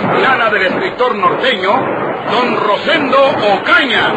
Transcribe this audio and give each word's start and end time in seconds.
campilana 0.00 0.50
del 0.50 0.62
escritor 0.62 1.14
norteño, 1.14 1.72
Don 2.30 2.56
Rosendo 2.56 3.18
Ocaña. 3.54 4.14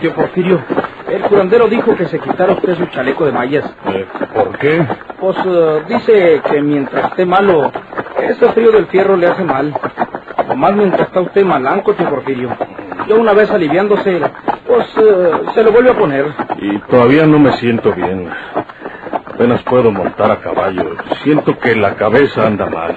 Tío 0.00 0.14
Porfirio, 0.14 0.62
el 1.08 1.22
curandero 1.22 1.68
dijo 1.68 1.96
que 1.96 2.06
se 2.06 2.18
quitara 2.18 2.52
usted 2.52 2.76
su 2.76 2.86
chaleco 2.86 3.24
de 3.24 3.32
mallas. 3.32 3.64
Eh, 3.86 4.06
¿Por 4.34 4.58
qué? 4.58 4.86
Pues 5.20 5.36
eh, 5.46 5.82
dice 5.88 6.42
que 6.48 6.60
mientras 6.60 7.10
esté 7.10 7.24
malo, 7.24 7.72
ese 8.20 8.52
frío 8.52 8.70
del 8.72 8.86
fierro 8.86 9.16
le 9.16 9.28
hace 9.28 9.44
mal. 9.44 9.74
Nomás 10.46 10.74
mientras 10.74 11.08
está 11.08 11.20
usted 11.20 11.44
malanco, 11.44 11.94
tío 11.94 12.08
Porfirio. 12.08 12.50
Ya 13.08 13.14
una 13.14 13.32
vez 13.32 13.50
aliviándose, 13.50 14.20
pues 14.66 14.86
eh, 14.98 15.30
se 15.54 15.62
lo 15.62 15.72
vuelve 15.72 15.90
a 15.90 15.98
poner. 15.98 16.26
Y 16.58 16.78
todavía 16.80 17.26
no 17.26 17.38
me 17.38 17.52
siento 17.52 17.92
bien. 17.92 18.28
Apenas 19.26 19.62
puedo 19.62 19.90
montar 19.90 20.30
a 20.30 20.40
caballo. 20.40 20.96
Siento 21.22 21.58
que 21.58 21.74
la 21.76 21.94
cabeza 21.94 22.46
anda 22.46 22.66
mal. 22.66 22.94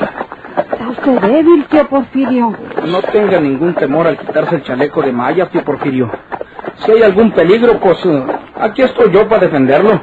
Está 0.58 0.90
usted 0.90 1.22
débil, 1.22 1.66
tío 1.68 1.88
Porfirio. 1.88 2.54
No 2.86 3.02
tenga 3.14 3.40
ningún 3.40 3.76
temor 3.76 4.08
al 4.08 4.18
quitarse 4.18 4.56
el 4.56 4.64
chaleco 4.64 5.02
de 5.02 5.12
mallas, 5.14 5.50
tío 5.52 5.64
Porfirio. 5.64 6.12
Si 6.78 6.92
hay 6.92 7.04
algún 7.04 7.32
peligro, 7.32 7.80
pues 7.80 8.06
eh, 8.06 8.24
aquí 8.60 8.82
estoy 8.82 9.12
yo 9.12 9.28
para 9.28 9.42
defenderlo. 9.46 10.02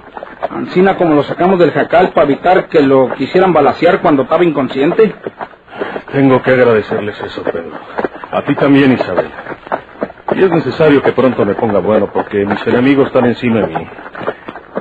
Ancina 0.66 0.96
como 0.96 1.14
lo 1.14 1.22
sacamos 1.22 1.60
del 1.60 1.70
jacal 1.70 2.10
para 2.12 2.26
evitar 2.26 2.68
que 2.68 2.82
lo 2.82 3.14
quisieran 3.14 3.52
balasear 3.52 4.00
cuando 4.00 4.24
estaba 4.24 4.42
inconsciente. 4.42 5.14
Tengo 6.12 6.42
que 6.42 6.50
agradecerles 6.50 7.20
eso, 7.20 7.44
Pedro. 7.44 7.70
A 8.32 8.42
ti 8.42 8.52
también, 8.56 8.92
Isabel. 8.92 9.30
Y 10.34 10.42
es 10.42 10.50
necesario 10.50 11.00
que 11.02 11.12
pronto 11.12 11.44
me 11.44 11.54
ponga 11.54 11.78
bueno 11.78 12.10
porque 12.12 12.44
mis 12.44 12.66
enemigos 12.66 13.06
están 13.06 13.26
encima 13.26 13.60
de 13.60 13.66
mí. 13.68 13.88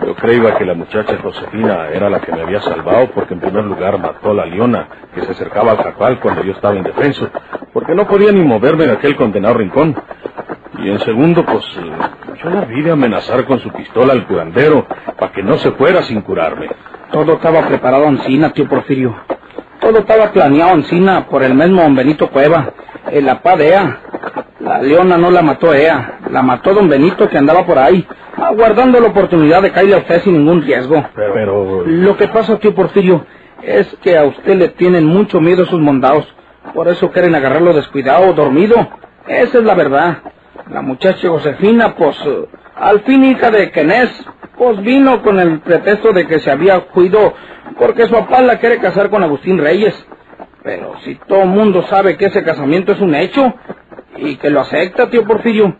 Yo 0.08 0.16
creía 0.16 0.56
que 0.56 0.66
la 0.66 0.74
muchacha 0.74 1.18
Josefina 1.22 1.90
era 1.90 2.10
la 2.10 2.20
que 2.20 2.32
me 2.32 2.42
había 2.42 2.62
salvado 2.62 3.12
porque 3.12 3.36
en 3.36 3.42
primer 3.42 3.64
lugar 3.66 4.00
mató 4.00 4.32
a 4.32 4.34
la 4.34 4.46
leona 4.48 4.88
que 5.14 5.22
se 5.22 5.34
acercaba 5.34 5.74
al 5.74 5.78
jacal 5.78 6.20
cuando 6.20 6.44
yo 6.44 6.54
estaba 6.54 6.76
indefenso, 6.76 7.30
porque 7.72 7.94
no 7.94 8.08
podía 8.08 8.32
ni 8.32 8.42
moverme 8.42 8.88
de 8.88 8.94
aquel 8.94 9.16
condenado 9.16 9.54
rincón. 9.54 9.96
Y 10.80 10.90
en 10.90 11.00
segundo, 11.00 11.46
pues 11.46 11.64
yo 12.46 12.52
la 12.52 12.66
vi 12.66 12.82
de 12.82 12.92
amenazar 12.92 13.46
con 13.46 13.60
su 13.60 13.72
pistola 13.72 14.14
al 14.14 14.28
curandero 14.28 14.86
para 15.18 15.32
que 15.32 15.42
no 15.42 15.58
se 15.58 15.72
fuera 15.72 16.04
sin 16.04 16.22
curarme. 16.22 16.70
Todo 17.12 17.34
estaba 17.34 17.68
preparado 17.68 18.08
Ancina, 18.08 18.54
tío 18.54 18.68
Porfirio. 18.68 19.16
Todo 19.80 20.00
estaba 20.00 20.32
planeado 20.32 20.74
Ancina 20.74 21.28
por 21.28 21.44
el 21.44 21.56
mismo 21.56 21.82
don 21.82 21.96
Benito 21.96 22.30
Cueva, 22.30 22.74
el 23.12 23.28
apá 23.30 23.56
de 23.56 23.70
Ea. 23.70 24.00
La 24.60 24.82
leona 24.82 25.18
no 25.18 25.32
la 25.32 25.42
mató 25.42 25.74
Ea, 25.74 26.20
la 26.30 26.42
mató 26.42 26.74
don 26.74 26.88
Benito 26.88 27.28
que 27.30 27.38
andaba 27.38 27.66
por 27.66 27.80
ahí, 27.80 28.08
aguardando 28.38 29.00
la 29.00 29.08
oportunidad 29.08 29.62
de 29.62 29.72
caerle 29.72 29.96
a 29.96 30.00
usted 30.00 30.22
sin 30.22 30.34
ningún 30.34 30.62
riesgo. 30.62 31.04
Pero, 31.16 31.34
pero 31.34 31.84
Lo 31.86 32.16
que 32.18 32.28
pasa, 32.28 32.58
tío 32.58 32.76
Porfirio, 32.76 33.26
es 33.62 33.88
que 34.04 34.18
a 34.18 34.24
usted 34.24 34.56
le 34.56 34.70
tienen 34.70 35.06
mucho 35.06 35.40
miedo 35.42 35.64
esos 35.64 35.80
mondados. 35.80 36.28
Por 36.74 36.88
eso 36.90 37.12
quieren 37.12 37.34
agarrarlo 37.36 37.74
descuidado 37.74 38.34
dormido. 38.34 38.76
Esa 39.28 39.58
es 39.60 39.64
la 39.64 39.74
verdad. 39.76 40.18
La 40.70 40.82
muchacha 40.82 41.28
Josefina, 41.30 41.96
pues, 41.96 42.18
al 42.76 43.02
fin 43.02 43.24
hija 43.24 43.52
de 43.52 43.72
Kenés, 43.72 44.10
pues 44.58 44.82
vino 44.82 45.22
con 45.22 45.40
el 45.40 45.60
pretexto 45.60 46.12
de 46.12 46.26
que 46.26 46.40
se 46.40 46.50
había 46.50 46.80
cuido 46.88 47.34
porque 47.78 48.08
su 48.08 48.14
papá 48.14 48.42
la 48.42 48.58
quiere 48.58 48.80
casar 48.80 49.10
con 49.10 49.22
Agustín 49.24 49.58
Reyes. 49.58 49.94
Pero 50.64 50.96
si 51.02 51.16
todo 51.28 51.44
el 51.44 51.50
mundo 51.50 51.84
sabe 51.84 52.18
que 52.18 52.26
ese 52.26 52.44
casamiento 52.44 52.94
es 52.94 53.00
un 53.00 53.14
hecho 53.14 53.54
y 54.18 54.38
que 54.38 54.50
lo 54.50 54.62
acepta, 54.62 55.10
tío 55.10 55.24
Porfirio, 55.24 55.76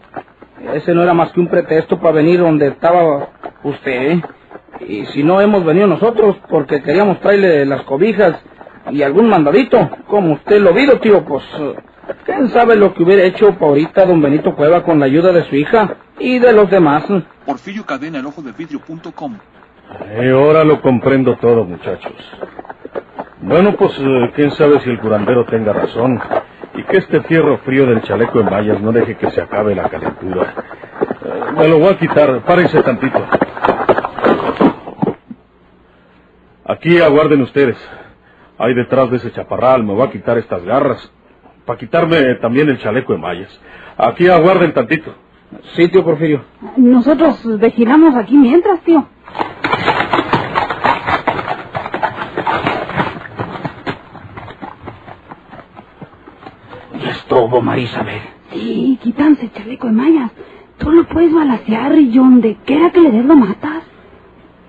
ese 0.74 0.94
no 0.94 1.02
era 1.02 1.14
más 1.14 1.32
que 1.32 1.40
un 1.40 1.48
pretexto 1.48 2.00
para 2.00 2.14
venir 2.14 2.40
donde 2.40 2.68
estaba 2.68 3.30
usted. 3.64 4.12
¿eh? 4.12 4.22
Y 4.88 5.06
si 5.08 5.24
no 5.24 5.42
hemos 5.42 5.66
venido 5.66 5.88
nosotros 5.88 6.36
porque 6.50 6.84
queríamos 6.84 7.20
traerle 7.22 7.66
las 7.66 7.82
cobijas 7.84 8.40
y 8.92 9.02
algún 9.02 9.30
mandadito, 9.30 9.90
como 10.08 10.34
usted 10.34 10.62
lo 10.62 10.74
vio, 10.74 11.00
tío, 11.00 11.26
pues 11.26 11.44
quién 12.26 12.50
sabe 12.50 12.76
lo 12.76 12.94
que 12.94 13.04
hubiera 13.04 13.24
hecho 13.24 13.56
ahorita 13.60 14.06
don 14.06 14.22
Benito 14.22 14.56
Cueva 14.56 14.84
con 14.84 15.00
la 15.00 15.06
ayuda 15.06 15.32
de 15.32 15.44
su 15.44 15.56
hija 15.56 15.96
y 16.20 16.40
de 16.40 16.54
los 16.54 16.70
demás. 16.70 17.06
Porfirio 17.46 17.86
Cadena, 17.86 18.20
el 18.20 18.26
ojo 18.26 18.42
de 18.42 18.52
vidrio.com. 18.52 19.38
Eh, 20.10 20.32
ahora 20.32 20.64
lo 20.64 20.82
comprendo 20.82 21.38
todo, 21.38 21.64
muchachos. 21.64 22.14
Bueno, 23.42 23.76
pues 23.76 23.94
eh, 24.00 24.32
quién 24.36 24.52
sabe 24.52 24.80
si 24.80 24.90
el 24.90 25.00
curandero 25.00 25.46
tenga 25.46 25.74
razón 25.74 26.20
y 26.74 26.84
que 26.84 26.98
este 26.98 27.22
fierro 27.22 27.58
frío 27.60 27.86
del 27.86 28.02
chaleco 28.02 28.40
de 28.40 28.50
mallas 28.50 28.82
no 28.82 28.92
deje 28.92 29.16
que 29.16 29.30
se 29.32 29.42
acabe 29.42 29.76
la 29.76 29.90
calentura. 29.90 30.54
Eh, 31.24 31.52
me 31.58 31.68
lo 31.68 31.80
voy 31.80 31.94
a 31.94 31.98
quitar, 31.98 32.44
párense 32.44 32.82
tantito. 32.82 33.24
Aquí 36.66 37.00
aguarden 37.00 37.42
ustedes. 37.44 37.78
Ahí 38.58 38.74
detrás 38.74 39.12
de 39.12 39.18
ese 39.18 39.32
chaparral 39.32 39.84
me 39.84 39.94
voy 39.94 40.08
a 40.08 40.12
quitar 40.12 40.38
estas 40.38 40.64
garras 40.64 41.12
para 41.66 41.80
quitarme 41.80 42.36
también 42.36 42.70
el 42.70 42.80
chaleco 42.80 43.14
de 43.14 43.20
mallas. 43.20 43.60
Aquí 43.98 44.28
aguarden 44.28 44.74
tantito. 44.74 45.14
Sí, 45.76 45.88
tío 45.88 46.04
Porfirio. 46.04 46.44
Nosotros 46.78 47.42
vigilamos 47.60 48.16
aquí 48.16 48.36
mientras, 48.38 48.82
tío. 48.82 49.08
Ya 57.02 57.12
estuvo, 57.12 57.62
Marisabel. 57.62 58.22
Sí, 58.52 59.00
quitándose 59.02 59.46
el 59.46 59.54
chaleco 59.54 59.88
de 59.88 59.94
mallas. 59.94 60.32
Tú 60.78 60.92
lo 60.92 61.06
puedes 61.06 61.34
balasear 61.34 61.98
y 61.98 62.12
donde 62.12 62.58
quiera 62.66 62.92
que 62.92 63.02
le 63.02 63.12
des 63.12 63.26
lo 63.26 63.36
matas. 63.36 63.84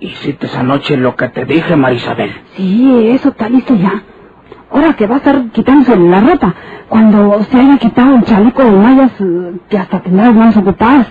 Hiciste 0.01 0.47
esa 0.47 0.63
noche 0.63 0.97
lo 0.97 1.17
que 1.17 1.29
te 1.29 1.45
dije, 1.45 1.75
Marisabel. 1.77 2.31
Sí, 2.57 3.09
eso 3.09 3.31
está 3.31 3.49
listo 3.49 3.75
ya. 3.75 4.03
Ahora 4.71 4.95
que 4.95 5.07
va 5.07 5.15
a 5.17 5.19
estar 5.19 5.51
quitándose 5.51 5.97
la 5.97 6.21
ropa, 6.21 6.55
cuando 6.89 7.43
se 7.45 7.59
haya 7.59 7.79
quitado 7.79 8.17
el 8.17 8.25
chaleco 8.25 8.65
de 8.65 8.71
mallas, 8.73 9.13
eh, 9.21 9.53
que 9.69 9.79
hasta 9.79 10.01
tendrá 10.01 10.27
las 10.27 10.35
manos 10.35 10.57
ocupadas, 10.57 11.07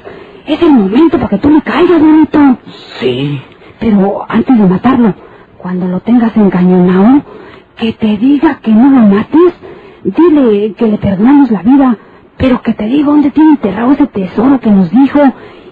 es 0.46 0.62
el 0.62 0.72
momento 0.72 1.18
para 1.18 1.30
que 1.30 1.38
tú 1.38 1.50
le 1.50 1.62
caigas, 1.62 2.00
bonito. 2.00 2.58
Sí. 3.00 3.42
Pero 3.80 4.26
antes 4.28 4.58
de 4.58 4.68
matarlo, 4.68 5.14
cuando 5.58 5.88
lo 5.88 6.00
tengas 6.02 6.36
encañonado, 6.38 7.24
que 7.76 7.94
te 7.94 8.18
diga 8.18 8.60
que 8.62 8.72
no 8.72 8.90
lo 8.90 9.08
mates, 9.08 9.54
dile 10.04 10.74
que 10.74 10.88
le 10.88 10.98
perdonamos 10.98 11.52
la 11.52 11.62
vida, 11.64 11.98
pero 12.38 12.62
que 12.62 12.74
te 12.74 12.86
diga 12.86 13.08
dónde 13.08 13.32
tiene 13.32 13.52
enterrado 13.52 13.92
ese 13.94 14.08
tesoro 14.08 14.60
que 14.60 14.70
nos 14.70 14.92
dijo, 14.92 15.20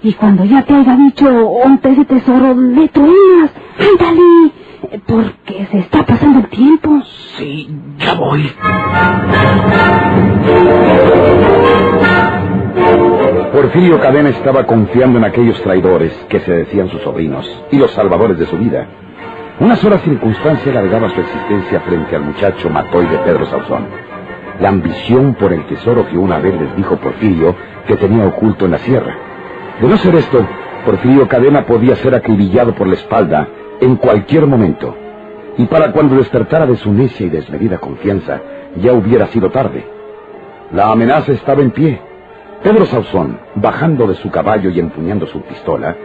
y 0.01 0.13
cuando 0.13 0.43
ya 0.45 0.63
te 0.63 0.73
haya 0.73 0.95
dicho 0.95 1.29
dónde 1.29 1.91
ese 1.91 2.05
tesoro, 2.05 2.55
le 2.55 2.87
truenas, 2.89 3.51
ándale, 3.79 4.51
porque 5.05 5.67
se 5.71 5.79
está 5.79 6.05
pasando 6.05 6.39
el 6.39 6.47
tiempo. 6.47 7.01
Sí, 7.37 7.69
ya 7.97 8.13
voy. 8.13 8.51
Porfirio 13.51 13.99
Cadena 13.99 14.29
estaba 14.29 14.65
confiando 14.65 15.19
en 15.19 15.25
aquellos 15.25 15.61
traidores 15.61 16.11
que 16.29 16.39
se 16.39 16.51
decían 16.51 16.89
sus 16.89 17.01
sobrinos 17.01 17.49
y 17.71 17.77
los 17.77 17.91
salvadores 17.91 18.37
de 18.37 18.45
su 18.45 18.57
vida. 18.57 18.87
Una 19.59 19.75
sola 19.75 19.99
circunstancia 19.99 20.71
alargaba 20.71 21.09
su 21.09 21.21
existencia 21.21 21.79
frente 21.81 22.15
al 22.15 22.23
muchacho 22.23 22.69
Matoy 22.69 23.05
de 23.05 23.17
Pedro 23.19 23.45
Sauzón. 23.45 23.85
La 24.59 24.69
ambición 24.69 25.35
por 25.35 25.53
el 25.53 25.65
tesoro 25.67 26.07
que 26.07 26.17
una 26.17 26.39
vez 26.39 26.59
les 26.59 26.75
dijo 26.75 26.97
Porfirio 26.97 27.55
que 27.87 27.95
tenía 27.95 28.25
oculto 28.25 28.65
en 28.65 28.71
la 28.71 28.79
sierra. 28.79 29.15
De 29.79 29.87
no 29.87 29.97
ser 29.97 30.15
esto, 30.15 30.45
Porfirio 30.85 31.27
Cadena 31.27 31.65
podía 31.65 31.95
ser 31.95 32.15
acribillado 32.15 32.73
por 32.73 32.87
la 32.87 32.95
espalda 32.95 33.47
en 33.81 33.95
cualquier 33.97 34.45
momento. 34.47 34.95
Y 35.57 35.65
para 35.65 35.91
cuando 35.91 36.15
despertara 36.15 36.65
de 36.65 36.77
su 36.77 36.91
necia 36.91 37.25
y 37.25 37.29
desmedida 37.29 37.77
confianza, 37.77 38.41
ya 38.77 38.93
hubiera 38.93 39.27
sido 39.27 39.51
tarde. 39.51 39.85
La 40.71 40.91
amenaza 40.91 41.31
estaba 41.31 41.61
en 41.61 41.71
pie. 41.71 42.01
Pedro 42.63 42.85
Sauzón, 42.85 43.39
bajando 43.55 44.07
de 44.07 44.15
su 44.15 44.31
caballo 44.31 44.69
y 44.69 44.79
empuñando 44.79 45.27
su 45.27 45.41
pistola, 45.41 45.95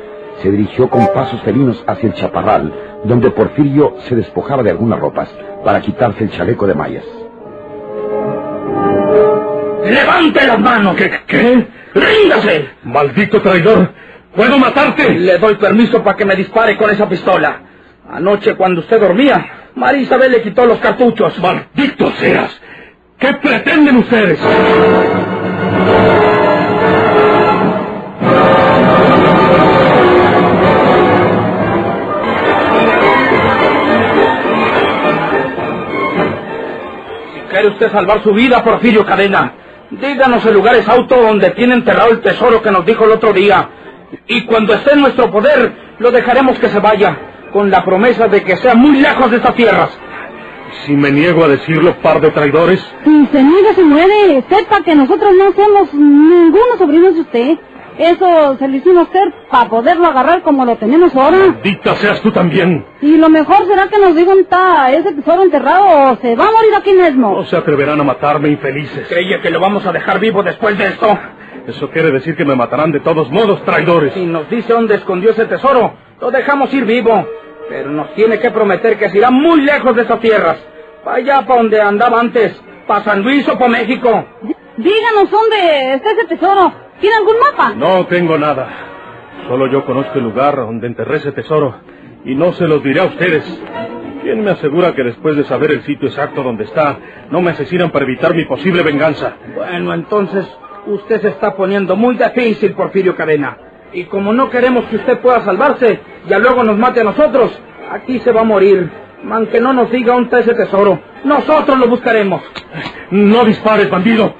se 0.42 0.50
dirigió 0.50 0.88
con 0.90 1.06
pasos 1.14 1.40
felinos 1.42 1.82
hacia 1.86 2.08
el 2.08 2.14
chaparral, 2.14 2.72
donde 3.04 3.30
Porfirio 3.30 3.94
se 4.00 4.16
despojaba 4.16 4.62
de 4.62 4.70
algunas 4.70 4.98
ropas 4.98 5.34
para 5.64 5.80
quitarse 5.80 6.24
el 6.24 6.30
chaleco 6.30 6.66
de 6.66 6.74
mallas. 6.74 7.04
¡Levante 9.84 10.46
las 10.46 10.58
manos! 10.58 10.96
¿Qué? 10.96 11.10
¿Qué? 11.26 11.66
¡Ríndase! 11.94 12.68
¡Maldito 12.84 13.40
traidor! 13.40 13.90
¡Puedo 14.34 14.58
matarte! 14.58 15.10
Le 15.14 15.38
doy 15.38 15.56
permiso 15.56 16.02
para 16.02 16.16
que 16.16 16.24
me 16.24 16.36
dispare 16.36 16.76
con 16.76 16.90
esa 16.90 17.08
pistola. 17.08 17.60
Anoche, 18.10 18.54
cuando 18.54 18.80
usted 18.80 19.00
dormía, 19.00 19.70
María 19.74 20.02
Isabel 20.02 20.32
le 20.32 20.42
quitó 20.42 20.64
los 20.66 20.78
cartuchos. 20.78 21.38
¡Maldito 21.40 22.10
seas! 22.12 22.60
¿Qué 23.18 23.32
pretenden 23.34 23.96
ustedes? 23.96 24.38
Si 37.34 37.40
quiere 37.50 37.68
usted 37.68 37.90
salvar 37.90 38.22
su 38.22 38.32
vida, 38.32 38.62
Porfirio 38.62 39.04
Cadena, 39.04 39.52
díganos 39.90 40.44
el 40.46 40.54
lugar 40.54 40.76
exacto 40.76 41.20
donde 41.20 41.50
tiene 41.50 41.74
enterrado 41.74 42.10
el 42.10 42.20
tesoro 42.20 42.62
que 42.62 42.70
nos 42.70 42.86
dijo 42.86 43.04
el 43.04 43.12
otro 43.12 43.32
día. 43.32 43.68
Y 44.26 44.44
cuando 44.46 44.74
esté 44.74 44.92
en 44.94 45.00
nuestro 45.00 45.30
poder, 45.30 45.72
lo 45.98 46.10
dejaremos 46.10 46.58
que 46.58 46.68
se 46.68 46.78
vaya, 46.80 47.16
con 47.52 47.70
la 47.70 47.84
promesa 47.84 48.28
de 48.28 48.42
que 48.42 48.56
sea 48.56 48.74
muy 48.74 48.98
lejos 48.98 49.30
de 49.30 49.36
estas 49.38 49.54
tierras. 49.54 49.90
Si 50.84 50.92
me 50.92 51.10
niego 51.10 51.44
a 51.44 51.48
decirlo, 51.48 51.94
par 52.02 52.20
de 52.20 52.30
traidores, 52.30 52.80
Si 53.04 53.26
se 53.26 53.42
niega, 53.42 53.72
se 53.74 53.82
muere. 53.84 54.44
Sepa 54.50 54.82
que 54.82 54.94
nosotros 54.94 55.32
no 55.36 55.52
somos 55.52 55.94
ninguno 55.94 56.76
sobrinos 56.78 57.14
de 57.14 57.20
usted. 57.22 57.58
Eso 57.98 58.56
se 58.58 58.68
lo 58.68 58.76
hicimos 58.76 58.98
a 58.98 59.02
usted 59.02 59.24
para 59.50 59.68
poderlo 59.68 60.06
agarrar 60.06 60.42
como 60.42 60.64
lo 60.64 60.76
tenemos 60.76 61.14
ahora. 61.16 61.38
maldita 61.38 61.96
seas 61.96 62.20
tú 62.20 62.30
también. 62.30 62.86
Y 63.02 63.16
lo 63.16 63.28
mejor 63.28 63.66
será 63.66 63.88
que 63.88 63.98
nos 63.98 64.14
digan 64.14 64.38
está 64.38 64.92
ese 64.92 65.12
tesoro 65.14 65.42
enterrado 65.42 66.12
o 66.12 66.16
se 66.22 66.36
va 66.36 66.44
a 66.44 66.52
morir 66.52 66.74
aquí 66.76 66.92
mismo. 66.92 67.34
No 67.34 67.44
se 67.44 67.56
atreverán 67.56 68.00
a 68.00 68.04
matarme, 68.04 68.50
infelices. 68.50 69.08
Creye 69.08 69.40
que 69.40 69.50
lo 69.50 69.58
vamos 69.58 69.84
a 69.84 69.90
dejar 69.90 70.20
vivo 70.20 70.44
después 70.44 70.78
de 70.78 70.84
esto. 70.84 71.18
Eso 71.68 71.90
quiere 71.90 72.10
decir 72.10 72.34
que 72.34 72.46
me 72.46 72.54
matarán 72.54 72.92
de 72.92 73.00
todos 73.00 73.30
modos, 73.30 73.62
traidores. 73.62 74.14
Si 74.14 74.24
nos 74.24 74.48
dice 74.48 74.72
dónde 74.72 74.94
escondió 74.94 75.32
ese 75.32 75.44
tesoro, 75.44 75.92
lo 76.18 76.30
dejamos 76.30 76.72
ir 76.72 76.86
vivo. 76.86 77.28
Pero 77.68 77.90
nos 77.90 78.14
tiene 78.14 78.38
que 78.38 78.50
prometer 78.50 78.98
que 78.98 79.10
se 79.10 79.18
irá 79.18 79.30
muy 79.30 79.60
lejos 79.60 79.94
de 79.94 80.02
esas 80.02 80.18
tierras. 80.18 80.56
Allá, 81.04 81.42
para 81.46 81.60
donde 81.60 81.78
andaba 81.78 82.20
antes. 82.20 82.58
Para 82.86 83.04
San 83.04 83.22
Luis 83.22 83.46
o 83.50 83.58
para 83.58 83.70
México. 83.70 84.08
Díganos 84.78 85.30
dónde 85.30 85.94
está 85.94 86.12
ese 86.12 86.24
tesoro. 86.26 86.72
¿Tiene 87.00 87.16
algún 87.16 87.34
mapa? 87.38 87.74
No 87.74 88.06
tengo 88.06 88.38
nada. 88.38 88.68
Solo 89.46 89.66
yo 89.70 89.84
conozco 89.84 90.18
el 90.18 90.24
lugar 90.24 90.56
donde 90.56 90.86
enterré 90.86 91.18
ese 91.18 91.32
tesoro. 91.32 91.80
Y 92.24 92.34
no 92.34 92.54
se 92.54 92.66
los 92.66 92.82
diré 92.82 93.00
a 93.00 93.04
ustedes. 93.04 93.44
¿Quién 94.22 94.42
me 94.42 94.52
asegura 94.52 94.94
que 94.94 95.04
después 95.04 95.36
de 95.36 95.44
saber 95.44 95.70
el 95.72 95.82
sitio 95.82 96.08
exacto 96.08 96.42
donde 96.42 96.64
está, 96.64 96.98
no 97.30 97.42
me 97.42 97.50
asesinan 97.50 97.90
para 97.90 98.06
evitar 98.06 98.34
mi 98.34 98.46
posible 98.46 98.82
venganza? 98.82 99.36
Bueno, 99.54 99.92
entonces, 99.92 100.48
usted 100.88 101.20
se 101.20 101.28
está 101.28 101.54
poniendo 101.54 101.96
muy 101.96 102.16
difícil, 102.16 102.74
Porfirio 102.74 103.14
Cadena. 103.14 103.56
Y 103.92 104.04
como 104.04 104.32
no 104.32 104.50
queremos 104.50 104.84
que 104.86 104.96
usted 104.96 105.18
pueda 105.18 105.42
salvarse, 105.44 106.00
ya 106.28 106.38
luego 106.38 106.62
nos 106.64 106.76
mate 106.76 107.00
a 107.00 107.04
nosotros, 107.04 107.58
aquí 107.90 108.18
se 108.20 108.32
va 108.32 108.42
a 108.42 108.44
morir. 108.44 108.90
Aunque 109.30 109.60
no 109.60 109.72
nos 109.72 109.90
diga 109.90 110.12
dónde 110.12 110.26
está 110.26 110.38
ese 110.40 110.54
tesoro, 110.54 111.00
nosotros 111.24 111.78
lo 111.78 111.88
buscaremos. 111.88 112.42
No 113.10 113.44
dispares, 113.44 113.90
bandido. 113.90 114.34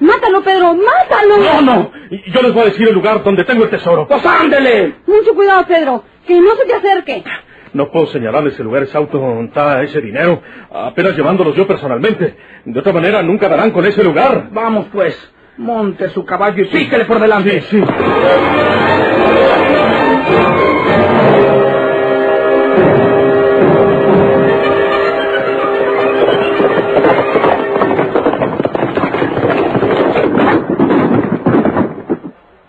Mátalo, 0.00 0.42
Pedro, 0.42 0.74
mátalo. 0.74 1.38
No, 1.38 1.62
no. 1.62 1.92
Yo 2.10 2.42
les 2.42 2.52
voy 2.52 2.62
a 2.62 2.66
decir 2.66 2.88
el 2.88 2.94
lugar 2.94 3.22
donde 3.22 3.44
tengo 3.44 3.64
el 3.64 3.70
tesoro. 3.70 4.06
¡Pues 4.06 4.24
ándele! 4.24 4.96
Mucho 5.06 5.34
cuidado, 5.34 5.64
Pedro. 5.66 6.04
Que 6.26 6.40
no 6.40 6.54
se 6.56 6.66
te 6.66 6.74
acerque. 6.74 7.24
No 7.72 7.90
puedo 7.90 8.06
señalarles 8.06 8.58
el 8.58 8.64
lugar 8.64 8.82
exacto 8.82 9.18
donde 9.18 9.46
está 9.46 9.82
ese 9.82 10.00
dinero, 10.00 10.40
apenas 10.70 11.16
llevándolos 11.16 11.54
yo 11.54 11.66
personalmente. 11.66 12.36
De 12.64 12.80
otra 12.80 12.92
manera, 12.92 13.22
nunca 13.22 13.48
darán 13.48 13.70
con 13.70 13.84
ese 13.84 14.02
lugar. 14.02 14.48
Vamos 14.52 14.86
pues, 14.92 15.16
monte 15.58 16.08
su 16.10 16.24
caballo 16.24 16.62
y 16.62 16.66
píquele 16.68 17.04
por 17.04 17.20
delante. 17.20 17.62
Sí, 17.62 17.82
sí. 17.82 17.84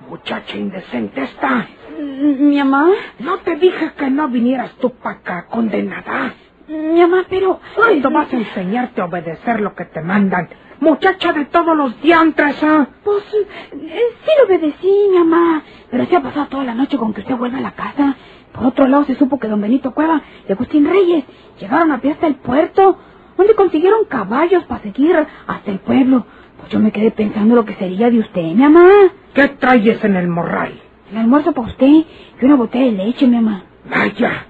Muchacha 0.09 0.57
indecente 0.57 1.21
esta. 1.23 1.67
Mi 1.99 2.57
mamá, 2.57 2.89
No 3.19 3.39
te 3.39 3.55
dije 3.55 3.91
que 3.97 4.09
no 4.09 4.27
vinieras 4.29 4.71
tú 4.79 4.91
para 4.95 5.17
acá, 5.19 5.45
condenada. 5.49 6.33
mi 6.67 7.01
mamá, 7.01 7.25
pero... 7.29 7.59
¿Cuándo 7.75 8.09
vas 8.11 8.31
a 8.33 8.37
enseñarte 8.37 9.01
a 9.01 9.05
obedecer 9.05 9.59
lo 9.59 9.73
que 9.75 9.85
te 9.85 10.01
mandan? 10.01 10.49
Muchacha 10.79 11.33
de 11.33 11.45
todos 11.45 11.75
los 11.75 12.01
diantres, 12.01 12.63
¿ah? 12.63 12.87
Pues 13.03 13.23
eh, 13.33 13.47
sí 13.73 14.31
lo 14.39 14.45
obedecí, 14.45 15.09
mamá. 15.13 15.61
Pero 15.91 16.05
se 16.05 16.15
ha 16.15 16.21
pasado 16.21 16.47
toda 16.47 16.63
la 16.63 16.73
noche 16.75 16.97
con 16.97 17.13
que 17.13 17.21
usted 17.21 17.35
vuelva 17.35 17.57
a 17.57 17.61
la 17.61 17.71
casa. 17.71 18.15
Por 18.53 18.65
otro 18.67 18.87
lado, 18.87 19.03
se 19.05 19.15
supo 19.15 19.39
que 19.39 19.47
don 19.47 19.61
Benito 19.61 19.93
Cueva 19.93 20.21
y 20.47 20.51
Agustín 20.51 20.89
Reyes 20.89 21.25
llegaron 21.59 21.91
a 21.91 21.99
pie 21.99 22.11
hasta 22.11 22.27
el 22.27 22.35
puerto, 22.35 22.97
donde 23.37 23.55
consiguieron 23.55 24.05
caballos 24.05 24.63
para 24.65 24.81
seguir 24.81 25.15
hasta 25.47 25.71
el 25.71 25.79
pueblo. 25.79 26.25
Pues 26.59 26.71
yo 26.71 26.79
me 26.79 26.91
quedé 26.91 27.11
pensando 27.11 27.55
lo 27.55 27.65
que 27.65 27.75
sería 27.75 28.09
de 28.09 28.19
usted, 28.19 28.41
mi 28.41 28.55
mamá. 28.55 28.89
¿Qué 29.33 29.47
traes 29.49 30.03
en 30.03 30.15
el 30.15 30.27
morral? 30.27 30.73
El 31.11 31.17
almuerzo 31.17 31.51
para 31.53 31.67
usted 31.67 31.87
y 31.87 32.05
una 32.41 32.55
botella 32.55 32.85
de 32.85 32.91
leche, 32.91 33.27
mi 33.27 33.35
mamá. 33.35 33.63
Vaya, 33.89 34.45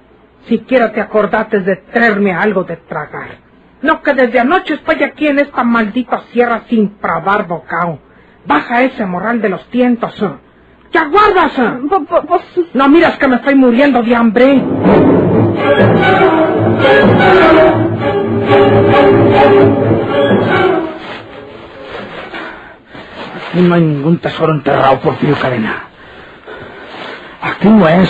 siquiera 0.48 0.92
te 0.92 1.02
acordaste 1.02 1.60
de 1.62 1.76
traerme 1.78 2.34
algo 2.34 2.64
de 2.64 2.78
tragar. 2.78 3.49
No 3.82 4.02
que 4.02 4.14
desde 4.14 4.40
anoche 4.40 4.74
estoy 4.76 5.04
aquí 5.04 5.28
en 5.28 5.40
esta 5.40 5.64
maldita 5.64 6.22
sierra 6.32 6.64
sin 6.70 6.90
probar 6.98 7.48
bocao. 7.48 8.00
Baja 8.46 8.82
ese 8.84 9.06
morral 9.06 9.42
de 9.42 9.50
los 9.50 9.66
tientos. 9.70 10.16
¡Ya 10.92 11.06
guardas! 11.06 11.52
Po- 11.90 12.06
po- 12.06 12.22
Pues, 12.24 12.44
No 12.74 12.90
miras 12.90 13.18
que 13.18 13.28
me 13.28 13.36
estoy 13.38 13.56
muriendo 13.56 14.02
de 14.04 14.16
hambre. 14.16 14.64
Aquí 23.50 23.62
no 23.62 23.76
hay 23.76 23.82
ningún 23.82 24.18
tesoro 24.20 24.54
enterrado, 24.54 25.00
Porfirio 25.00 25.36
Cadena. 25.40 25.84
Aquí 27.42 27.68
no 27.70 27.88
es. 27.88 28.10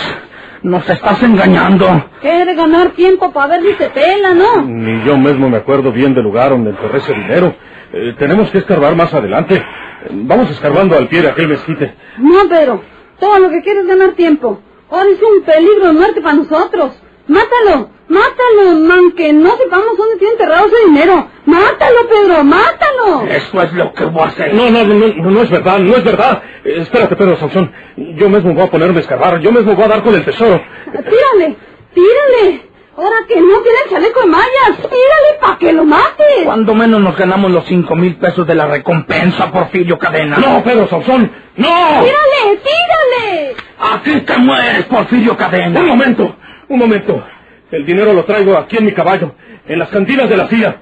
Nos 0.62 0.88
estás 0.88 1.22
engañando. 1.22 1.86
quiere 2.20 2.54
ganar 2.54 2.90
tiempo 2.90 3.32
para 3.32 3.58
ver 3.58 3.62
si 3.62 3.72
se 3.74 3.90
pela, 3.90 4.34
¿no? 4.34 4.62
Ni 4.62 5.02
yo 5.04 5.16
mismo 5.16 5.48
me 5.48 5.56
acuerdo 5.56 5.90
bien 5.90 6.12
del 6.14 6.24
lugar 6.24 6.50
donde 6.50 6.70
enterré 6.70 6.98
ese 6.98 7.14
dinero. 7.14 7.54
Eh, 7.92 8.14
tenemos 8.18 8.50
que 8.50 8.58
escarbar 8.58 8.94
más 8.94 9.12
adelante. 9.14 9.64
Vamos 10.10 10.50
escarbando 10.50 10.96
al 10.96 11.08
pie 11.08 11.22
de 11.22 11.30
aquel 11.30 11.48
mezquite. 11.48 11.94
No, 12.18 12.40
pero 12.48 12.82
todo 13.18 13.38
lo 13.38 13.48
que 13.50 13.62
quiere 13.62 13.80
es 13.80 13.86
ganar 13.86 14.12
tiempo. 14.12 14.60
Ahora 14.90 15.08
es 15.10 15.20
un 15.22 15.42
peligro 15.42 15.86
de 15.86 15.92
muerte 15.92 16.20
para 16.20 16.36
nosotros. 16.36 17.00
Mátalo, 17.30 17.90
mátalo, 18.08 18.92
aunque 18.92 19.32
no 19.32 19.56
sepamos 19.56 19.96
dónde 19.96 20.16
tiene 20.16 20.32
enterrado 20.32 20.66
ese 20.66 20.84
dinero. 20.86 21.28
Mátalo, 21.46 22.08
Pedro, 22.08 22.42
mátalo. 22.42 23.22
Eso 23.28 23.62
es 23.62 23.72
lo 23.72 23.92
que 23.92 24.04
voy 24.06 24.22
a 24.24 24.26
hacer. 24.26 24.52
No, 24.52 24.68
no, 24.68 24.84
no, 24.84 24.94
no, 24.94 25.30
no 25.30 25.42
es 25.42 25.48
verdad, 25.50 25.78
no 25.78 25.94
es 25.94 26.02
verdad. 26.02 26.42
Eh, 26.64 26.78
espérate, 26.78 27.14
Pedro 27.14 27.36
Sansón. 27.36 27.72
Yo 27.96 28.28
mismo 28.28 28.52
voy 28.52 28.64
a 28.64 28.70
ponerme 28.70 28.98
a 28.98 29.00
escarbar, 29.02 29.38
yo 29.38 29.52
mismo 29.52 29.76
voy 29.76 29.84
a 29.84 29.88
dar 29.88 30.02
con 30.02 30.12
el 30.12 30.24
tesoro. 30.24 30.60
Tírale, 30.86 31.56
tírale. 31.94 32.68
Ahora 32.96 33.18
que 33.28 33.40
no 33.40 33.60
tiene 33.62 33.78
el 33.84 33.90
chaleco 33.90 34.20
de 34.22 34.26
mallas, 34.26 34.76
tírale 34.76 35.38
para 35.40 35.58
que 35.58 35.72
lo 35.72 35.84
mates. 35.84 36.42
Cuando 36.44 36.74
menos 36.74 37.00
nos 37.00 37.16
ganamos 37.16 37.52
los 37.52 37.64
cinco 37.66 37.94
mil 37.94 38.16
pesos 38.16 38.44
de 38.44 38.56
la 38.56 38.66
recompensa, 38.66 39.52
Porfirio 39.52 39.96
Cadena. 40.00 40.36
No, 40.36 40.64
Pedro 40.64 40.88
Sansón, 40.88 41.30
no. 41.54 41.68
Tírale, 41.68 42.60
tírale. 42.64 43.56
Aquí 43.78 44.20
te 44.22 44.36
mueres, 44.36 44.84
Porfirio 44.86 45.36
Cadena. 45.36 45.80
Un 45.80 45.86
momento, 45.86 46.36
un 46.70 46.78
momento. 46.78 47.22
El 47.70 47.84
dinero 47.84 48.12
lo 48.12 48.24
traigo 48.24 48.56
aquí 48.56 48.78
en 48.78 48.86
mi 48.86 48.92
caballo, 48.92 49.34
en 49.66 49.78
las 49.78 49.90
cantinas 49.90 50.28
de 50.28 50.36
la 50.36 50.48
CIA. 50.48 50.76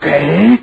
¿Qué? 0.00 0.58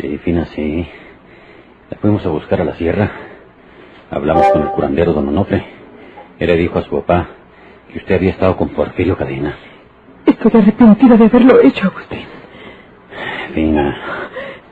Sí, 0.00 0.18
Fina, 0.18 0.46
sí. 0.46 0.86
La 1.90 1.98
fuimos 1.98 2.24
a 2.24 2.28
buscar 2.28 2.60
a 2.60 2.64
la 2.64 2.74
sierra. 2.74 3.10
Hablamos 4.10 4.46
con 4.48 4.62
el 4.62 4.68
curandero 4.68 5.12
don 5.12 5.28
Onofre. 5.28 5.64
Él 6.38 6.46
le 6.46 6.56
dijo 6.56 6.78
a 6.78 6.82
su 6.82 6.90
papá 6.90 7.28
que 7.92 7.98
usted 7.98 8.14
había 8.14 8.30
estado 8.30 8.56
con 8.56 8.68
Porfirio 8.68 9.16
Cadena. 9.16 9.56
Estoy 10.24 10.60
arrepentido 10.60 11.16
de 11.16 11.24
haberlo 11.24 11.60
hecho, 11.60 11.86
Agustín. 11.88 12.26
Fina. 13.54 13.96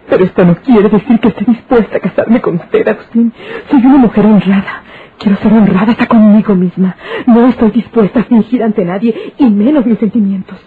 Pero 0.08 0.24
esto 0.24 0.44
no 0.44 0.54
quiere 0.56 0.88
decir 0.88 1.18
que 1.18 1.28
esté 1.28 1.44
dispuesta 1.44 1.96
a 1.96 2.00
casarme 2.00 2.40
con 2.40 2.56
usted, 2.56 2.86
Agustín. 2.86 3.32
Soy 3.68 3.80
una 3.80 3.96
mujer 3.96 4.26
honrada. 4.26 4.82
Quiero 5.18 5.36
ser 5.38 5.52
honrada 5.52 5.92
hasta 5.92 6.06
conmigo 6.06 6.54
misma. 6.54 6.94
No 7.26 7.48
estoy 7.48 7.70
dispuesta 7.72 8.20
a 8.20 8.24
fingir 8.24 8.62
ante 8.62 8.84
nadie, 8.84 9.32
y 9.38 9.50
menos 9.50 9.84
mis 9.86 9.98
sentimientos. 9.98 10.58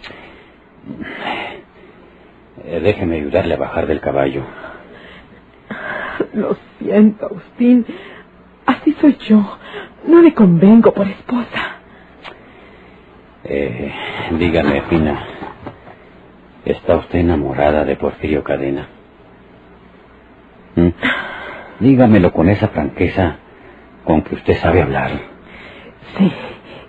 Eh, 2.71 2.79
déjeme 2.81 3.17
ayudarle 3.17 3.55
a 3.55 3.57
bajar 3.57 3.87
del 3.87 3.99
caballo. 3.99 4.43
Lo 6.33 6.55
siento, 6.77 7.25
Agustín. 7.25 7.85
Así 8.67 8.93
soy 9.01 9.17
yo. 9.27 9.57
No 10.07 10.21
le 10.21 10.33
convengo 10.35 10.93
por 10.93 11.07
esposa. 11.07 11.81
Eh, 13.43 13.91
dígame, 14.37 14.81
Fina. 14.83 15.25
¿Está 16.65 16.97
usted 16.97 17.19
enamorada 17.19 17.85
de 17.85 17.95
Porfirio 17.95 18.43
Cadena? 18.43 18.87
¿Mm? 20.75 20.89
Dígamelo 21.79 22.31
con 22.33 22.49
esa 22.49 22.67
franqueza 22.69 23.37
con 24.05 24.21
que 24.23 24.35
usted 24.35 24.57
sabe 24.61 24.83
hablar. 24.83 25.11
Sí, 26.17 26.31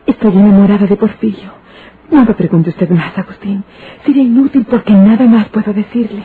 estoy 0.07 0.33
enamorada 0.33 0.87
de 0.87 0.97
Porfirio. 0.97 1.53
No 2.11 2.27
pregunte 2.37 2.71
usted 2.71 2.91
más, 2.91 3.17
Agustín. 3.17 3.65
Sería 4.05 4.23
inútil 4.23 4.67
porque 4.69 4.93
nada 4.93 5.27
más 5.27 5.49
puedo 5.49 5.73
decirle. 5.73 6.23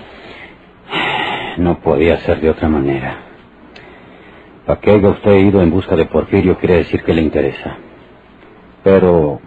No 1.58 1.80
podía 1.80 2.18
ser 2.20 2.42
de 2.42 2.50
otra 2.50 2.68
manera. 2.70 3.18
Para 4.66 4.80
que 4.80 4.92
haya 4.92 5.10
usted 5.10 5.36
ido 5.38 5.62
en 5.62 5.70
busca 5.70 5.96
de 5.96 6.06
Porfirio 6.06 6.58
quiere 6.58 6.78
decir 6.78 7.04
que 7.04 7.14
le 7.14 7.22
interesa. 7.22 7.78
Pero, 8.84 9.40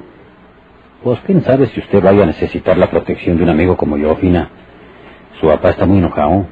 pues 1.02 1.18
quién 1.26 1.42
sabe 1.42 1.66
si 1.66 1.80
usted 1.80 2.02
vaya 2.02 2.23
a 2.23 2.26
necesitar 2.26 2.76
la 2.76 2.90
protección 2.90 3.37
de 3.37 3.42
un 3.42 3.50
amigo 3.50 3.76
como 3.76 3.97
yo, 3.97 4.14
Fina. 4.16 4.49
Su 5.40 5.49
papá 5.49 5.71
está 5.71 5.87
muy 5.87 5.99
enojado. 5.99 6.47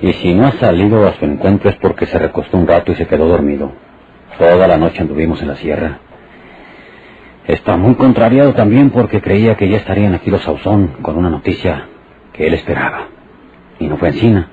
Y 0.00 0.12
si 0.14 0.34
no 0.34 0.46
ha 0.46 0.52
salido 0.52 1.06
a 1.06 1.14
su 1.14 1.24
encuentro 1.24 1.70
es 1.70 1.76
porque 1.76 2.06
se 2.06 2.18
recostó 2.18 2.58
un 2.58 2.66
rato 2.66 2.92
y 2.92 2.96
se 2.96 3.06
quedó 3.06 3.26
dormido. 3.28 3.72
Toda 4.38 4.66
la 4.66 4.76
noche 4.76 5.00
anduvimos 5.00 5.40
en 5.40 5.48
la 5.48 5.56
sierra. 5.56 5.98
Está 7.46 7.76
muy 7.76 7.94
contrariado 7.94 8.54
también 8.54 8.90
porque 8.90 9.20
creía 9.20 9.54
que 9.56 9.68
ya 9.68 9.76
estarían 9.76 10.14
aquí 10.14 10.30
los 10.30 10.42
Sauzón 10.42 10.88
con 11.02 11.16
una 11.16 11.28
noticia 11.30 11.86
que 12.32 12.46
él 12.46 12.54
esperaba. 12.54 13.08
Y 13.78 13.86
no 13.86 13.96
fue 13.98 14.08
encina. 14.08 14.48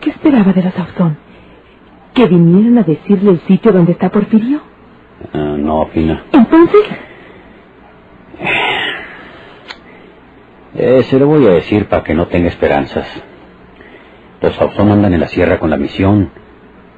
¿Qué 0.00 0.10
esperaba 0.10 0.52
de 0.52 0.62
los 0.62 0.74
Sauzón? 0.74 1.16
¿Que 2.14 2.26
vinieran 2.26 2.78
a 2.78 2.82
decirle 2.84 3.32
el 3.32 3.40
sitio 3.40 3.72
donde 3.72 3.92
está 3.92 4.10
Porfirio? 4.10 4.60
Ah, 5.32 5.56
no, 5.58 5.86
Fina. 5.86 6.22
Entonces, 6.32 6.82
Eh, 10.76 11.04
se 11.04 11.18
lo 11.20 11.28
voy 11.28 11.46
a 11.46 11.50
decir 11.50 11.86
para 11.86 12.02
que 12.02 12.14
no 12.14 12.26
tenga 12.26 12.48
esperanzas. 12.48 13.06
Los 14.40 14.54
Sauzón 14.56 14.90
andan 14.90 15.14
en 15.14 15.20
la 15.20 15.28
sierra 15.28 15.58
con 15.60 15.70
la 15.70 15.76
misión 15.76 16.30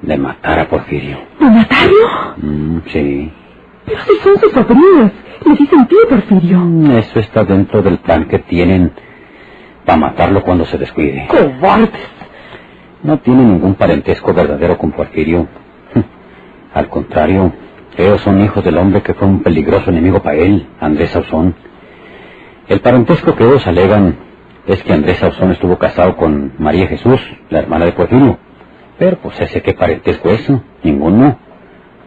de 0.01 0.17
matar 0.17 0.59
a 0.61 0.69
Porfirio. 0.69 1.19
¿lo 1.39 1.51
matario? 1.51 1.97
Mm, 2.39 2.79
sí. 2.87 3.33
Pero 3.87 4.01
si 4.03 4.17
son 4.23 4.37
sus 4.39 4.53
sobrinos. 4.53 5.13
Le 5.45 5.55
dicen 5.55 5.87
tío 5.87 5.99
Porfirio. 6.09 6.59
Mm, 6.59 6.91
Eso 6.93 7.21
está 7.21 7.45
dentro 7.45 7.83
del 7.83 7.99
plan 7.99 8.27
que 8.27 8.39
tienen 8.41 8.93
para 9.85 9.99
matarlo 9.99 10.43
cuando 10.43 10.65
se 10.65 10.77
descuide. 10.79 11.29
¡Cobardes! 11.29 11.91
No 13.03 13.19
tiene 13.21 13.45
ningún 13.45 13.75
parentesco 13.75 14.33
verdadero 14.35 14.77
con 14.77 14.91
Porfirio. 14.93 15.47
Al 16.75 16.89
contrario, 16.89 17.53
ellos 17.97 18.21
son 18.23 18.41
hijos 18.43 18.65
del 18.65 18.77
hombre 18.79 19.03
que 19.03 19.15
fue 19.15 19.29
un 19.29 19.43
peligroso 19.43 19.91
enemigo 19.91 20.21
para 20.21 20.37
él, 20.37 20.67
Andrés 20.81 21.11
Sauzón. 21.11 21.55
El 22.69 22.81
parentesco 22.81 23.35
que 23.37 23.45
ellos 23.45 23.65
alegan 23.69 24.17
es 24.67 24.83
que 24.83 24.93
Andrés 24.93 25.19
Sauzón 25.19 25.53
estuvo 25.53 25.79
casado 25.79 26.17
con 26.17 26.55
María 26.59 26.89
Jesús, 26.89 27.21
la 27.51 27.61
hermana 27.61 27.85
de 27.85 27.93
Porfirio. 27.93 28.39
Pero 28.99 29.19
pues 29.19 29.39
ese 29.41 29.63
qué 29.63 29.75
parentesco 29.75 30.31
es 30.31 30.41
eso, 30.41 30.63
ninguno. 30.83 31.39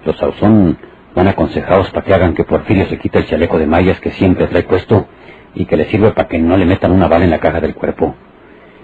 Los 0.03 0.17
Sauzón 0.17 0.77
van 1.19 1.27
aconsejados 1.27 1.91
para 1.91 2.05
que 2.05 2.13
hagan 2.13 2.33
que 2.33 2.45
Porfirio 2.45 2.85
se 2.85 2.97
quite 2.97 3.19
el 3.19 3.25
chaleco 3.25 3.59
de 3.59 3.67
mallas 3.67 3.99
que 3.99 4.11
siempre 4.11 4.47
trae 4.47 4.63
puesto 4.63 5.05
y 5.53 5.65
que 5.65 5.75
le 5.75 5.85
sirve 5.89 6.11
para 6.11 6.29
que 6.29 6.39
no 6.39 6.55
le 6.55 6.65
metan 6.65 6.93
una 6.93 7.09
bala 7.09 7.25
en 7.25 7.31
la 7.31 7.39
caja 7.39 7.59
del 7.59 7.75
cuerpo. 7.75 8.15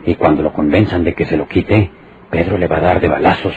Y 0.05 0.15
cuando 0.15 0.43
lo 0.43 0.51
convenzan 0.51 1.05
de 1.05 1.13
que 1.13 1.25
se 1.25 1.37
lo 1.37 1.47
quite, 1.47 1.91
Pedro 2.29 2.57
le 2.57 2.67
va 2.67 2.77
a 2.77 2.81
dar 2.81 2.99
de 2.99 3.07
balazos. 3.07 3.55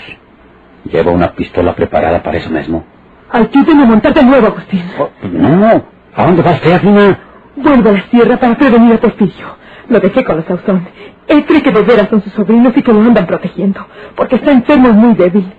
Lleva 0.84 1.10
una 1.10 1.32
pistola 1.32 1.74
preparada 1.74 2.22
para 2.22 2.38
eso 2.38 2.50
mismo. 2.50 2.84
Ayúdeme 3.30 3.82
a 3.82 3.86
montar 3.86 4.14
de 4.14 4.22
nuevo, 4.22 4.46
Agustín. 4.46 4.84
No, 5.32 5.84
¿a 6.14 6.24
dónde 6.24 6.42
va 6.42 6.52
usted, 6.52 6.80
Fina? 6.80 7.18
Vuelvo 7.56 7.88
a 7.88 7.92
la 7.94 8.02
sierra 8.10 8.36
para 8.36 8.56
prevenir 8.56 8.94
a 8.94 9.00
Porfirio. 9.00 9.56
Lo 9.88 9.98
dejé 9.98 10.22
con 10.22 10.36
los 10.36 10.44
Sauzón. 10.44 10.86
Él 11.26 11.44
cree 11.46 11.62
que 11.62 11.72
de 11.72 11.82
veras 11.82 12.08
son 12.10 12.22
sus 12.22 12.32
sobrinos 12.32 12.72
y 12.76 12.82
que 12.82 12.92
lo 12.92 13.00
andan 13.00 13.26
protegiendo, 13.26 13.84
porque 14.14 14.36
está 14.36 14.52
enfermo 14.52 14.88
y 14.88 14.92
muy 14.92 15.14
débil. 15.14 15.52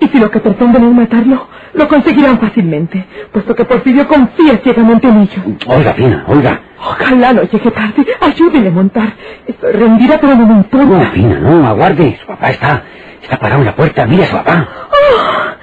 Y 0.00 0.08
si 0.08 0.18
lo 0.18 0.30
que 0.30 0.40
pretenden 0.40 0.84
es 0.84 0.92
matarlo, 0.94 1.46
lo 1.74 1.86
conseguirán 1.88 2.40
fácilmente, 2.40 3.06
puesto 3.32 3.54
que 3.54 3.64
Porfirio 3.64 4.08
confía 4.08 4.58
ciegamente 4.62 5.06
en 5.08 5.20
ellos. 5.20 5.44
Oiga, 5.66 5.92
Fina, 5.94 6.24
oiga. 6.26 6.60
Ojalá 6.80 7.32
no 7.34 7.42
llegue 7.42 7.70
tarde. 7.70 8.06
Ayúdenle 8.20 8.68
a 8.68 8.72
montar. 8.72 9.12
Estoy 9.46 9.72
rendida, 9.72 10.18
pero 10.18 10.34
no 10.34 10.46
me 10.46 10.54
No, 10.54 10.56
importa. 10.60 11.10
Fina, 11.12 11.38
no, 11.38 11.66
aguarde. 11.68 12.18
Su 12.20 12.26
papá 12.26 12.50
está, 12.50 12.82
está 13.22 13.38
parado 13.38 13.60
en 13.60 13.66
la 13.66 13.76
puerta. 13.76 14.06
Mire 14.06 14.24
a 14.24 14.26
su 14.26 14.36
papá. 14.36 14.68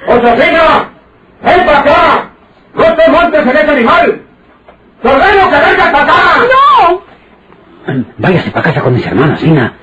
¡Josefina! 0.06 0.90
¡Ven 1.44 1.66
para 1.66 1.80
acá! 1.80 2.30
¡No 2.76 2.84
te 2.96 3.12
montes 3.12 3.42
en 3.42 3.50
ese 3.58 3.72
animal! 3.72 4.22
¡Te 5.02 5.08
ordeno 5.10 5.50
que 5.50 5.56
vengas 5.70 5.90
para 5.90 6.04
acá! 6.04 6.14
¡No! 6.88 8.04
Váyase 8.18 8.52
para 8.52 8.64
casa 8.64 8.82
con 8.82 8.94
mis 8.94 9.06
hermanos, 9.06 9.40
Fina. 9.40 9.74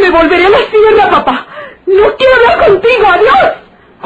Me 0.00 0.10
volveré 0.10 0.46
a 0.46 0.50
la 0.50 0.58
sierra, 0.58 1.10
papá. 1.10 1.46
No 1.86 2.14
quiero 2.16 2.34
hablar 2.52 2.68
contigo. 2.68 3.06
¡Adiós! 3.12 3.52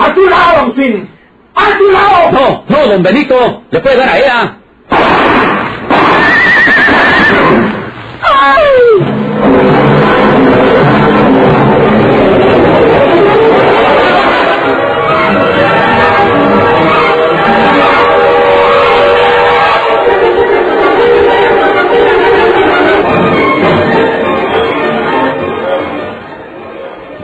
¡A 0.04 0.14
tu 0.14 0.28
lado, 0.28 0.60
Agustín! 0.62 1.08
¡A 1.54 1.78
tu 1.78 1.90
lado! 1.90 2.32
No, 2.32 2.64
no, 2.68 2.86
don 2.88 3.02
Benito. 3.02 3.62
Le 3.70 3.80
puede 3.80 3.96
dar 3.96 4.08
a 4.08 4.18
ella. 4.18 4.58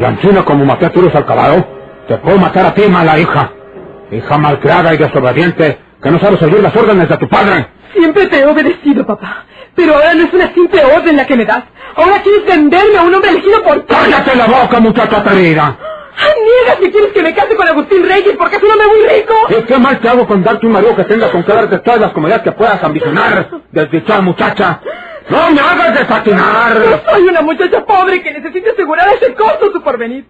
Ancina 0.08 0.44
como 0.44 0.64
maté 0.64 0.86
a 0.86 0.90
tiros 0.90 1.14
al 1.14 1.24
caballo, 1.26 1.64
te 2.08 2.16
puedo 2.18 2.38
matar 2.38 2.66
a 2.66 2.74
ti, 2.74 2.82
mala 2.88 3.18
hija. 3.18 3.52
Hija 4.10 4.38
malcriada 4.38 4.94
y 4.94 4.96
desobediente, 4.96 5.78
que 6.02 6.10
no 6.10 6.18
sabes 6.18 6.40
seguir 6.40 6.60
las 6.60 6.74
órdenes 6.74 7.08
de 7.08 7.16
tu 7.18 7.28
padre. 7.28 7.66
Siempre 7.92 8.26
te 8.26 8.38
he 8.40 8.46
obedecido, 8.46 9.04
papá. 9.06 9.44
Pero 9.74 9.94
ahora 9.94 10.14
no 10.14 10.24
es 10.24 10.32
una 10.32 10.52
simple 10.54 10.82
orden 10.84 11.16
la 11.16 11.26
que 11.26 11.36
me 11.36 11.44
das. 11.44 11.62
Ahora 11.94 12.22
quieres 12.22 12.44
venderme 12.46 12.96
a 12.96 13.02
un 13.02 13.14
hombre 13.14 13.30
elegido 13.30 13.62
por 13.62 13.80
ti. 13.80 13.94
¡Cállate 13.94 14.34
la 14.36 14.46
boca, 14.46 14.80
muchacha! 14.80 15.22
Ah, 16.20 16.34
Niegas 16.44 16.76
que 16.80 16.90
quieres 16.90 17.12
que 17.12 17.22
me 17.22 17.32
case 17.32 17.54
con 17.54 17.68
Agustín 17.68 18.02
Reyes 18.02 18.34
porque 18.36 18.56
es 18.56 18.62
un 18.62 18.70
hombre 18.72 18.86
muy 18.88 19.18
rico. 19.18 19.34
¿Y 19.50 19.62
qué 19.66 19.78
mal 19.78 20.00
te 20.00 20.08
hago 20.08 20.26
con 20.26 20.42
darte 20.42 20.66
un 20.66 20.72
marido 20.72 20.96
que 20.96 21.04
tenga 21.04 21.30
con 21.30 21.44
que 21.44 21.52
darte 21.52 21.78
todas 21.78 22.00
las 22.00 22.12
comodidades 22.12 22.42
que 22.42 22.52
puedas 22.52 22.82
ambicionar, 22.82 23.48
desdichada 23.70 24.20
muchacha? 24.22 24.80
¡No 25.28 25.50
me 25.50 25.60
hagas 25.60 25.94
desatinar! 25.98 27.02
Soy 27.10 27.22
una 27.28 27.42
muchacha 27.42 27.84
pobre 27.84 28.22
que 28.22 28.32
necesita 28.32 28.70
asegurar 28.70 29.08
ese 29.14 29.34
costo 29.34 29.72
su 29.72 29.82
porvenir. 29.82 30.24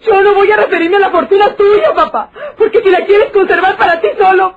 Yo 0.00 0.22
no 0.22 0.34
voy 0.34 0.50
a 0.50 0.56
referirme 0.56 0.96
a 0.96 1.00
la 1.00 1.10
fortuna 1.10 1.54
tuya, 1.54 1.92
papá, 1.94 2.30
porque 2.56 2.80
si 2.82 2.90
la 2.90 3.04
quieres 3.04 3.30
conservar 3.32 3.76
para 3.76 4.00
ti 4.00 4.08
solo, 4.18 4.54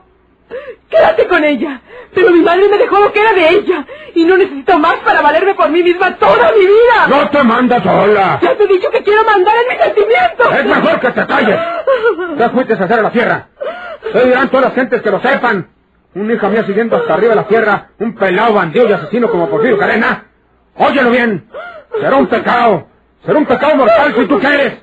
quédate 0.90 1.28
con 1.28 1.44
ella. 1.44 1.82
Pero 2.14 2.30
mi 2.32 2.42
madre 2.42 2.68
me 2.70 2.78
dejó 2.78 3.00
lo 3.00 3.12
que 3.12 3.22
era 3.22 3.34
de 3.34 3.50
ella 3.50 3.86
y 4.14 4.26
no 4.26 4.38
necesito 4.38 4.78
más 4.80 4.96
para 4.98 5.22
valerme 5.22 5.56
por 5.56 5.70
mí 5.70 5.82
misma 5.82 6.16
toda 6.18 6.52
mi 6.52 6.66
vida. 6.66 7.08
¡No 7.08 7.30
te 7.30 7.44
mandas 7.44 7.84
sola! 7.84 8.40
Ya 8.42 8.56
te 8.56 8.64
he 8.64 8.68
dicho 8.68 8.90
que 8.92 9.02
quiero 9.02 9.24
mandar 9.24 9.56
en 9.56 9.68
mis 9.70 9.86
sentimientos. 9.86 10.54
¡Es 10.54 10.66
mejor 10.66 11.00
que 11.00 11.12
te 11.12 11.26
calles! 11.26 11.60
¿Qué 12.38 12.50
fuiste 12.50 12.74
a 12.74 12.76
hacer 12.78 13.00
a 13.00 13.02
la 13.02 13.12
sierra? 13.12 13.48
Se 14.12 14.26
dirán 14.26 14.50
todas 14.50 14.66
las 14.66 14.76
gentes 14.76 15.02
que 15.02 15.12
lo 15.12 15.22
sepan. 15.22 15.70
Un 16.14 16.30
hijo 16.30 16.50
mío 16.50 16.64
siguiendo 16.66 16.98
hasta 16.98 17.14
arriba 17.14 17.30
de 17.30 17.36
la 17.38 17.48
tierra, 17.48 17.90
un 18.00 18.16
pelado 18.16 18.54
bandido 18.54 18.90
y 18.90 18.94
asesino 18.94 19.30
como 19.30 19.50
Porfirio 19.50 19.78
Cadena. 19.78 20.26
Óyelo 20.76 21.10
bien, 21.10 21.48
será 22.00 22.18
un 22.18 22.28
pecado, 22.28 22.88
será 23.26 23.38
un 23.38 23.46
pecado 23.46 23.76
mortal 23.76 24.14
si 24.16 24.26
tú 24.26 24.40
quieres. 24.40 24.74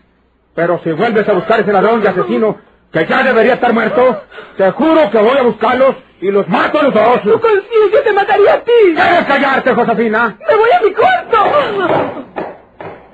Pero 0.55 0.81
si 0.83 0.93
vuelves 0.93 1.29
a 1.29 1.33
buscar 1.35 1.61
ese 1.61 1.73
ladrón 1.73 2.03
y 2.03 2.07
asesino 2.07 2.57
que 2.93 3.07
ya 3.07 3.23
debería 3.23 3.55
estar 3.55 3.73
muerto, 3.75 4.23
te 4.57 4.71
juro 4.71 5.11
que 5.11 5.19
voy 5.19 5.37
a 5.39 5.43
buscarlos 5.43 5.97
y 6.21 6.31
los 6.31 6.49
mato 6.49 6.81
a 6.81 6.83
los 6.85 6.95
dos. 6.95 7.23
Tu 7.23 7.41
conciencia 7.41 8.05
te 8.05 8.13
mataría 8.13 8.55
a 8.55 8.61
ti. 8.61 8.73
¿Quieres 8.95 9.25
callarte, 9.27 9.75
Josefina? 9.75 10.37
Me 10.49 10.57
voy 10.57 10.71
a 10.71 10.83
mi 10.83 10.95
cuarto. 10.95 12.25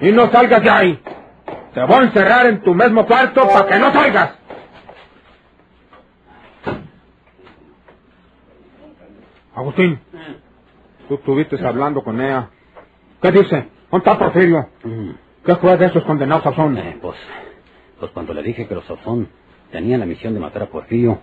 Y 0.01 0.13
no 0.13 0.31
salgas 0.31 0.63
de 0.63 0.71
ahí. 0.71 1.03
Te 1.75 1.85
voy 1.85 1.97
a 1.97 2.03
encerrar 2.03 2.47
en 2.47 2.63
tu 2.63 2.75
mismo 2.75 3.05
cuarto 3.07 3.49
para 3.49 3.67
que 3.67 3.79
no 3.79 3.93
salgas. 3.93 4.31
Agustín, 9.55 10.01
tú 11.09 11.15
estuviste 11.15 11.65
hablando 11.65 12.03
con 12.03 12.21
ella. 12.21 12.51
¿Qué 13.23 13.31
dice? 13.31 13.69
¿Dónde 13.91 14.15
Porfirio? 14.17 14.69
Mm. 14.83 15.11
¿Qué 15.45 15.55
fue 15.57 15.77
de 15.77 15.87
esos 15.87 16.03
condenados 16.05 16.43
Sauzón? 16.43 16.77
Eh, 16.77 16.99
pues, 17.01 17.17
pues 18.01 18.11
cuando 18.13 18.35
le 18.35 18.43
dije 18.43 18.67
que 18.67 18.75
los 18.75 18.85
Sauzón 18.85 19.29
tenían 19.71 20.01
la 20.01 20.07
misión 20.07 20.35
de 20.35 20.41
matar 20.41 20.65
a 20.65 20.67
Porfirio, 20.67 21.21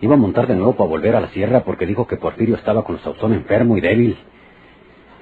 iba 0.00 0.14
a 0.14 0.18
montar 0.18 0.48
de 0.48 0.56
nuevo 0.56 0.74
para 0.74 0.88
volver 0.88 1.14
a 1.14 1.20
la 1.20 1.28
sierra 1.28 1.60
porque 1.64 1.86
dijo 1.86 2.06
que 2.06 2.16
Porfirio 2.16 2.56
estaba 2.56 2.82
con 2.84 2.96
los 2.96 3.04
Sauzón 3.04 3.32
enfermo 3.32 3.76
y 3.76 3.80
débil. 3.80 4.18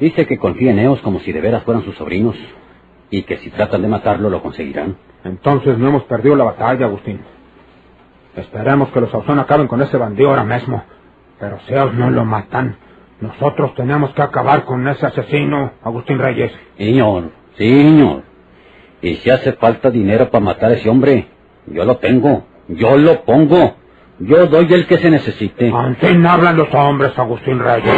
Dice 0.00 0.26
que 0.26 0.38
confía 0.38 0.70
en 0.70 0.78
ellos 0.78 1.00
como 1.02 1.20
si 1.20 1.32
de 1.32 1.40
veras 1.40 1.64
fueran 1.64 1.84
sus 1.84 1.96
sobrinos 1.96 2.36
y 3.10 3.22
que 3.24 3.38
si 3.38 3.50
tratan 3.50 3.82
de 3.82 3.88
matarlo 3.88 4.30
lo 4.30 4.42
conseguirán. 4.42 4.96
Entonces 5.24 5.76
no 5.76 5.88
hemos 5.88 6.04
perdido 6.04 6.36
la 6.36 6.44
batalla, 6.44 6.86
Agustín. 6.86 7.20
Esperemos 8.34 8.90
que 8.90 9.00
los 9.00 9.10
Sauzón 9.10 9.38
acaben 9.38 9.68
con 9.68 9.82
ese 9.82 9.96
bandido 9.98 10.30
ahora 10.30 10.44
mismo. 10.44 10.82
Pero 11.38 11.58
si 11.66 11.72
ellos 11.72 11.94
no 11.94 12.10
lo 12.10 12.24
matan, 12.24 12.76
nosotros 13.20 13.74
tenemos 13.74 14.12
que 14.14 14.22
acabar 14.22 14.64
con 14.64 14.86
ese 14.88 15.06
asesino, 15.06 15.72
Agustín 15.82 16.18
Reyes. 16.18 16.52
Señor, 16.76 17.30
sí, 17.56 17.82
señor. 17.82 18.22
Y 19.02 19.16
si 19.16 19.30
hace 19.30 19.52
falta 19.52 19.90
dinero 19.90 20.30
para 20.30 20.44
matar 20.44 20.70
a 20.70 20.74
ese 20.74 20.88
hombre, 20.88 21.28
yo 21.66 21.84
lo 21.84 21.98
tengo. 21.98 22.46
Yo 22.68 22.96
lo 22.96 23.22
pongo. 23.24 23.76
Yo 24.18 24.46
doy 24.46 24.72
el 24.72 24.86
que 24.86 24.98
se 24.98 25.10
necesite. 25.10 25.72
Así 25.74 26.16
no 26.16 26.30
hablan 26.30 26.56
los 26.56 26.72
hombres, 26.72 27.16
Agustín 27.18 27.58
Reyes. 27.58 27.94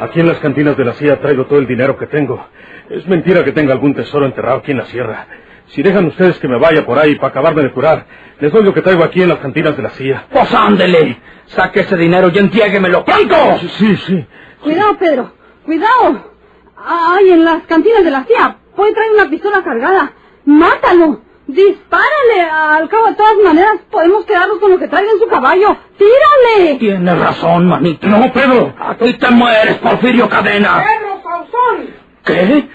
Aquí 0.00 0.20
en 0.20 0.28
las 0.28 0.38
cantinas 0.38 0.76
de 0.76 0.84
la 0.84 0.92
CIA 0.92 1.20
traigo 1.20 1.46
todo 1.46 1.58
el 1.58 1.66
dinero 1.66 1.96
que 1.96 2.06
tengo. 2.06 2.46
Es 2.90 3.06
mentira 3.08 3.42
que 3.42 3.52
tenga 3.52 3.72
algún 3.72 3.94
tesoro 3.94 4.26
enterrado 4.26 4.58
aquí 4.58 4.72
en 4.72 4.78
la 4.78 4.84
sierra. 4.86 5.26
Si 5.68 5.82
dejan 5.82 6.06
ustedes 6.06 6.38
que 6.38 6.48
me 6.48 6.58
vaya 6.58 6.84
por 6.86 6.98
ahí 6.98 7.14
para 7.16 7.28
acabarme 7.28 7.62
de 7.62 7.72
curar, 7.72 8.06
les 8.40 8.52
doy 8.52 8.62
lo 8.62 8.74
que 8.74 8.82
traigo 8.82 9.02
aquí 9.02 9.22
en 9.22 9.28
las 9.30 9.38
cantinas 9.38 9.76
de 9.76 9.82
la 9.82 9.90
CIA. 9.90 10.26
Pues 10.30 10.52
ándele. 10.54 11.20
Saque 11.46 11.80
ese 11.80 11.96
dinero 11.96 12.30
y 12.32 12.38
entiéguemelo 12.38 13.04
pronto. 13.04 13.36
Sí, 13.78 13.96
sí. 13.96 14.26
Cuidado, 14.62 14.96
Pedro. 14.98 15.32
Cuidado. 15.64 16.32
Ay, 16.76 17.30
en 17.30 17.44
las 17.44 17.62
cantinas 17.64 18.04
de 18.04 18.10
la 18.10 18.24
CIA. 18.24 18.56
Puede 18.76 18.92
traer 18.92 19.12
una 19.12 19.28
pistola 19.30 19.62
cargada. 19.62 20.12
Mátalo. 20.44 21.22
Dispárale. 21.46 22.40
Al 22.50 22.88
cabo 22.88 23.06
de 23.08 23.14
todas 23.14 23.36
maneras 23.44 23.72
podemos 23.90 24.24
quedarnos 24.24 24.58
con 24.58 24.70
lo 24.70 24.78
que 24.78 24.88
traiga 24.88 25.10
en 25.12 25.18
su 25.18 25.26
caballo. 25.26 25.76
Tírale. 25.98 26.78
Tienes 26.78 27.18
razón, 27.18 27.66
manito. 27.68 28.06
No, 28.06 28.32
Pedro. 28.32 28.74
Aquí 28.78 29.12
te 29.14 29.30
mueres, 29.30 29.76
Porfirio 29.78 30.28
Cadena. 30.28 30.82
Pedro 30.84 31.22
Sauzón, 31.22 32.04
¿Qué? 32.24 32.68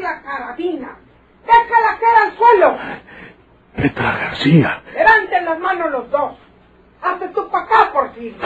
La 0.00 0.22
carabina. 0.22 0.96
Déjala 1.46 1.98
caer 1.98 2.16
al 2.26 2.36
suelo. 2.36 2.78
Petra 3.76 4.16
García. 4.18 4.82
Levanten 4.94 5.44
las 5.44 5.58
manos 5.58 5.90
los 5.90 6.10
dos. 6.10 6.32
Hazte 7.02 7.28
tú 7.28 7.48
para 7.48 7.64
acá, 7.64 7.92
por 7.92 8.14
fin. 8.14 8.36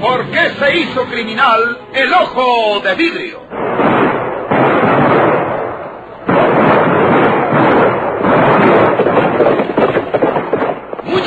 ¿Por 0.00 0.30
qué 0.30 0.50
se 0.58 0.76
hizo 0.78 1.04
criminal 1.06 1.78
el 1.94 2.12
ojo 2.12 2.80
de 2.80 2.94
vidrio? 2.94 3.43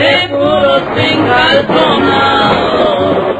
seguros 0.00 0.82
sin 0.96 1.26
calzonados. 1.26 3.39